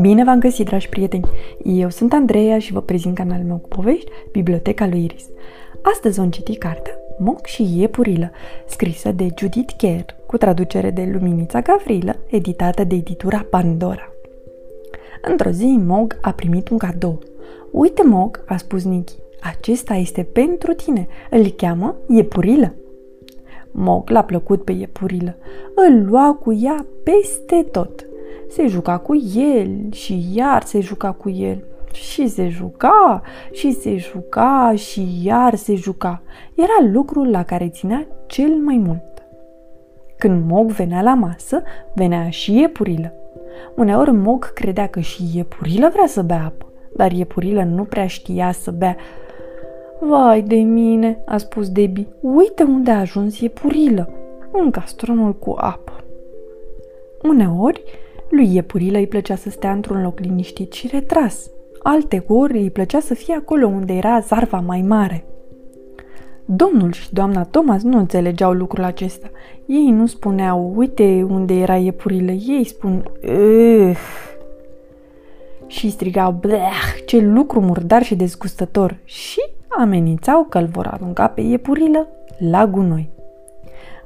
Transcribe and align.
Bine 0.00 0.24
v-am 0.24 0.38
găsit, 0.38 0.66
dragi 0.66 0.88
prieteni! 0.88 1.24
Eu 1.64 1.88
sunt 1.88 2.12
Andreea 2.12 2.58
și 2.58 2.72
vă 2.72 2.80
prezint 2.80 3.14
canalul 3.14 3.46
meu 3.46 3.56
cu 3.56 3.68
povești, 3.68 4.10
Biblioteca 4.32 4.86
lui 4.86 5.04
Iris. 5.04 5.28
Astăzi 5.82 6.18
vom 6.18 6.30
citi 6.30 6.56
cartea 6.56 6.94
Moc 7.18 7.46
și 7.46 7.78
Iepurilă, 7.78 8.30
scrisă 8.66 9.12
de 9.12 9.26
Judith 9.38 9.74
Kerr, 9.76 10.04
cu 10.26 10.36
traducere 10.36 10.90
de 10.90 11.08
Luminița 11.12 11.60
Gavrilă, 11.60 12.16
editată 12.26 12.84
de 12.84 12.94
editura 12.94 13.46
Pandora. 13.50 14.12
Într-o 15.22 15.50
zi, 15.50 15.80
Mog 15.86 16.18
a 16.20 16.32
primit 16.32 16.68
un 16.68 16.78
cadou. 16.78 17.18
Uite, 17.70 18.02
Mog, 18.04 18.44
a 18.46 18.56
spus 18.56 18.84
Nicky, 18.84 19.12
acesta 19.40 19.94
este 19.94 20.22
pentru 20.22 20.72
tine. 20.72 21.06
Îl 21.30 21.46
cheamă 21.46 21.96
Iepurilă. 22.08 22.74
Mog 23.72 24.10
l-a 24.10 24.22
plăcut 24.22 24.64
pe 24.64 24.72
Iepurilă. 24.72 25.36
Îl 25.74 26.04
lua 26.04 26.34
cu 26.34 26.52
ea 26.52 26.86
peste 27.02 27.62
tot– 27.70 28.04
se 28.50 28.66
juca 28.66 28.98
cu 28.98 29.16
el 29.36 29.92
și 29.92 30.24
iar 30.34 30.62
se 30.62 30.80
juca 30.80 31.12
cu 31.12 31.30
el. 31.30 31.64
Și 31.92 32.28
se 32.28 32.48
juca, 32.48 33.22
și 33.52 33.72
se 33.72 33.96
juca, 33.96 34.72
și 34.76 35.06
iar 35.24 35.54
se 35.54 35.74
juca. 35.74 36.22
Era 36.54 36.90
lucrul 36.92 37.30
la 37.30 37.42
care 37.42 37.68
ținea 37.68 38.06
cel 38.26 38.50
mai 38.50 38.76
mult. 38.76 39.02
Când 40.18 40.50
Mog 40.50 40.70
venea 40.70 41.02
la 41.02 41.14
masă, 41.14 41.62
venea 41.94 42.30
și 42.30 42.58
iepurilă. 42.58 43.12
Uneori 43.76 44.12
Mog 44.12 44.52
credea 44.52 44.86
că 44.86 45.00
și 45.00 45.22
iepurilă 45.34 45.88
vrea 45.92 46.06
să 46.06 46.22
bea 46.22 46.44
apă, 46.44 46.66
dar 46.96 47.12
iepurilă 47.12 47.62
nu 47.62 47.84
prea 47.84 48.06
știa 48.06 48.52
să 48.52 48.70
bea. 48.70 48.96
Vai 50.02 50.42
de 50.42 50.54
mine, 50.54 51.22
a 51.26 51.36
spus 51.36 51.70
Debbie, 51.70 52.06
uite 52.20 52.62
unde 52.62 52.90
a 52.90 52.98
ajuns 52.98 53.40
iepurilă, 53.40 54.10
în 54.52 54.70
castronul 54.70 55.34
cu 55.34 55.54
apă. 55.56 56.04
Uneori, 57.22 57.82
lui 58.30 58.54
Iepurilă 58.54 58.98
îi 58.98 59.06
plăcea 59.06 59.36
să 59.36 59.50
stea 59.50 59.72
într-un 59.72 60.02
loc 60.02 60.18
liniștit 60.18 60.72
și 60.72 60.88
retras. 60.92 61.50
Alte 61.82 62.24
ori 62.28 62.58
îi 62.58 62.70
plăcea 62.70 63.00
să 63.00 63.14
fie 63.14 63.34
acolo 63.34 63.66
unde 63.66 63.92
era 63.92 64.20
zarva 64.20 64.60
mai 64.60 64.82
mare. 64.82 65.24
Domnul 66.44 66.92
și 66.92 67.12
doamna 67.12 67.44
Thomas 67.44 67.82
nu 67.82 67.98
înțelegeau 67.98 68.52
lucrul 68.52 68.84
acesta. 68.84 69.30
Ei 69.66 69.90
nu 69.90 70.06
spuneau, 70.06 70.72
uite 70.76 71.26
unde 71.30 71.54
era 71.54 71.76
iepurilă, 71.76 72.30
ei 72.30 72.64
spun, 72.64 73.04
Ugh! 73.22 73.96
și 75.66 75.90
strigau, 75.90 76.32
bleh, 76.32 76.94
ce 77.06 77.20
lucru 77.20 77.60
murdar 77.60 78.02
și 78.02 78.14
dezgustător 78.14 78.98
și 79.04 79.40
amenințau 79.78 80.46
că 80.48 80.58
îl 80.58 80.66
vor 80.66 80.86
arunca 80.86 81.26
pe 81.26 81.40
iepurilă 81.40 82.06
la 82.38 82.66
gunoi. 82.66 83.10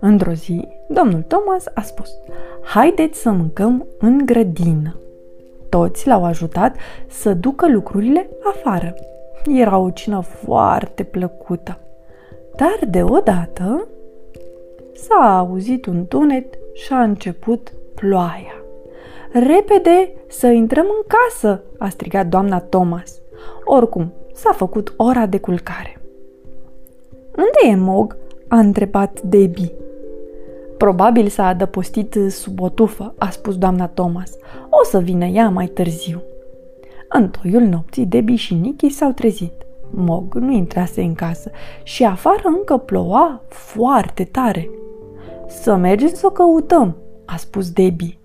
Într-o 0.01 0.33
zi, 0.33 0.69
domnul 0.89 1.23
Thomas 1.23 1.65
a 1.75 1.81
spus, 1.81 2.11
haideți 2.63 3.21
să 3.21 3.31
mâncăm 3.31 3.87
în 3.99 4.23
grădină. 4.25 4.97
Toți 5.69 6.07
l-au 6.07 6.25
ajutat 6.25 6.77
să 7.09 7.35
ducă 7.35 7.69
lucrurile 7.69 8.29
afară. 8.43 8.95
Era 9.47 9.79
o 9.79 9.91
cină 9.91 10.21
foarte 10.21 11.03
plăcută. 11.03 11.79
Dar 12.57 12.89
deodată 12.89 13.89
s-a 14.95 15.39
auzit 15.39 15.87
un 15.87 16.07
tunet 16.07 16.59
și 16.73 16.93
a 16.93 17.03
început 17.03 17.73
ploaia. 17.95 18.55
Repede 19.33 20.11
să 20.29 20.47
intrăm 20.47 20.85
în 20.85 21.05
casă, 21.07 21.63
a 21.79 21.89
strigat 21.89 22.27
doamna 22.27 22.61
Thomas. 22.61 23.21
Oricum, 23.65 24.13
s-a 24.35 24.53
făcut 24.53 24.95
ora 24.97 25.27
de 25.27 25.39
culcare. 25.39 26.01
Unde 27.37 27.73
e 27.73 27.77
Mog? 27.77 28.17
a 28.49 28.59
întrebat 28.59 29.21
Debbie. 29.21 29.73
Probabil 30.77 31.29
s-a 31.29 31.47
adăpostit 31.47 32.19
sub 32.29 32.61
o 32.61 32.69
tufă, 32.69 33.15
a 33.19 33.31
spus 33.31 33.57
doamna 33.59 33.87
Thomas. 33.87 34.31
O 34.71 34.85
să 34.85 34.99
vină 34.99 35.25
ea 35.25 35.49
mai 35.49 35.67
târziu. 35.67 36.23
În 37.09 37.29
toiul 37.29 37.63
nopții, 37.63 38.07
Debbie 38.07 38.37
și 38.37 38.55
Nicky 38.55 38.89
s-au 38.89 39.11
trezit. 39.11 39.53
Mog 39.91 40.35
nu 40.35 40.53
intrase 40.53 41.03
în 41.03 41.15
casă 41.15 41.51
și 41.83 42.05
afară 42.05 42.43
încă 42.45 42.77
ploua 42.77 43.41
foarte 43.49 44.25
tare. 44.25 44.71
Să 45.49 45.75
mergem 45.75 46.09
să 46.09 46.27
o 46.27 46.31
căutăm, 46.31 46.97
a 47.25 47.37
spus 47.37 47.71
Debbie. 47.71 48.19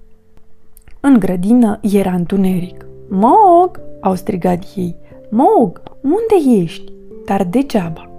În 0.99 1.19
grădină 1.19 1.79
era 1.81 2.11
întuneric. 2.11 2.85
Mog, 3.09 3.81
au 4.01 4.15
strigat 4.15 4.63
ei. 4.75 4.95
Mog, 5.29 5.81
unde 6.01 6.61
ești? 6.61 6.91
Dar 7.25 7.43
degeaba. 7.43 8.09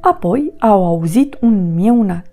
Apoi 0.00 0.52
au 0.58 0.84
auzit 0.84 1.38
un 1.40 1.74
mieunat. 1.74 2.26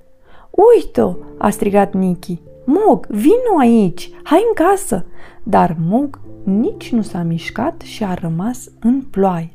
Uite-o!" 0.75 1.13
a 1.37 1.49
strigat 1.49 1.93
Nicky. 1.93 2.41
Mog, 2.65 3.05
vino 3.07 3.59
aici! 3.59 4.11
Hai 4.23 4.43
în 4.47 4.65
casă! 4.65 5.05
Dar 5.43 5.75
Mog 5.79 6.19
nici 6.43 6.91
nu 6.91 7.01
s-a 7.01 7.21
mișcat 7.23 7.81
și 7.81 8.03
a 8.03 8.13
rămas 8.13 8.69
în 8.79 9.01
ploaie. 9.01 9.53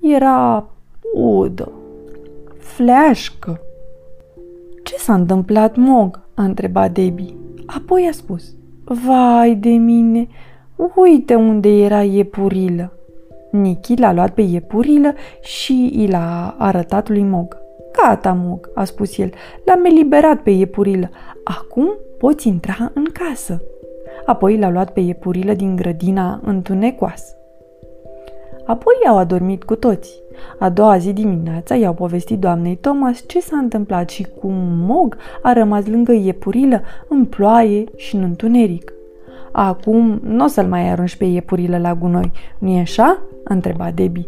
Era 0.00 0.68
udă, 1.14 1.72
fleașcă. 2.58 3.60
Ce 4.82 4.94
s-a 4.96 5.14
întâmplat, 5.14 5.76
Mog? 5.76 6.20
a 6.34 6.42
întrebat 6.42 6.92
Debbie. 6.92 7.34
Apoi 7.66 8.06
a 8.08 8.12
spus, 8.12 8.54
Vai 8.84 9.54
de 9.54 9.70
mine, 9.70 10.28
uite 10.94 11.34
unde 11.34 11.68
era 11.68 12.02
iepurilă. 12.02 12.97
Nicky 13.50 13.96
l-a 13.96 14.12
luat 14.12 14.30
pe 14.30 14.42
iepurilă 14.42 15.14
și 15.40 15.90
i 16.02 16.06
l-a 16.06 16.54
arătat 16.58 17.08
lui 17.08 17.22
Mog. 17.22 17.56
Gata, 17.92 18.32
Mog, 18.32 18.70
a 18.74 18.84
spus 18.84 19.18
el, 19.18 19.30
l-am 19.64 19.84
eliberat 19.84 20.40
pe 20.40 20.50
iepurilă. 20.50 21.10
Acum 21.44 21.88
poți 22.18 22.48
intra 22.48 22.90
în 22.94 23.04
casă. 23.12 23.62
Apoi 24.26 24.58
l-a 24.58 24.70
luat 24.70 24.92
pe 24.92 25.00
iepurilă 25.00 25.52
din 25.52 25.76
grădina 25.76 26.40
întunecoasă. 26.44 27.32
Apoi 28.66 28.94
i-au 29.04 29.16
adormit 29.16 29.64
cu 29.64 29.74
toți. 29.74 30.20
A 30.58 30.68
doua 30.68 30.98
zi 30.98 31.12
dimineața 31.12 31.74
i-au 31.74 31.94
povestit 31.94 32.38
doamnei 32.38 32.76
Thomas 32.76 33.24
ce 33.26 33.40
s-a 33.40 33.56
întâmplat 33.56 34.08
și 34.08 34.26
cum 34.40 34.54
Mog 34.86 35.16
a 35.42 35.52
rămas 35.52 35.86
lângă 35.86 36.12
iepurilă 36.12 36.80
în 37.08 37.24
ploaie 37.24 37.84
și 37.96 38.14
în 38.14 38.22
întuneric. 38.22 38.92
Acum 39.52 40.20
nu 40.22 40.44
o 40.44 40.46
să-l 40.46 40.66
mai 40.66 40.90
arunci 40.90 41.16
pe 41.16 41.24
iepurilă 41.24 41.78
la 41.78 41.94
gunoi, 41.94 42.32
nu-i 42.58 42.78
așa? 42.78 43.22
întreba 43.44 43.90
Debbie. 43.90 44.26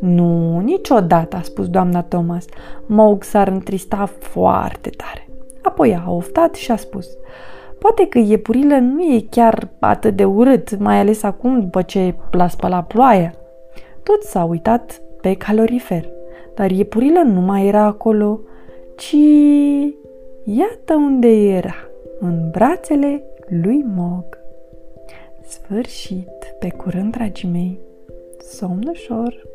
Nu, 0.00 0.58
niciodată, 0.58 1.36
a 1.36 1.42
spus 1.42 1.68
doamna 1.68 2.02
Thomas. 2.02 2.44
Moug 2.86 3.22
s-ar 3.22 3.48
întrista 3.48 4.08
foarte 4.18 4.90
tare. 4.90 5.28
Apoi 5.62 6.02
a 6.06 6.10
oftat 6.10 6.54
și 6.54 6.70
a 6.70 6.76
spus, 6.76 7.06
poate 7.78 8.06
că 8.06 8.18
iepurilă 8.18 8.78
nu 8.78 9.02
e 9.02 9.26
chiar 9.30 9.68
atât 9.78 10.16
de 10.16 10.24
urât, 10.24 10.78
mai 10.78 10.98
ales 10.98 11.22
acum 11.22 11.60
după 11.60 11.82
ce 11.82 12.14
l-a 12.30 12.48
spălat 12.48 12.86
ploaia. 12.86 13.34
Tot 14.02 14.22
s-a 14.22 14.44
uitat 14.44 15.00
pe 15.20 15.34
calorifer, 15.34 16.08
dar 16.54 16.70
iepurilă 16.70 17.20
nu 17.20 17.40
mai 17.40 17.66
era 17.66 17.82
acolo, 17.82 18.40
ci 18.96 19.16
iată 20.44 20.94
unde 20.94 21.28
era, 21.28 21.74
în 22.20 22.48
brațele 22.50 23.22
lui 23.48 23.84
Mog. 23.96 24.41
Sfârșit, 25.46 26.56
pe 26.58 26.68
curând, 26.68 27.12
dragii 27.12 27.48
mei! 27.48 27.80
Somn 28.38 28.88
ușor! 28.88 29.48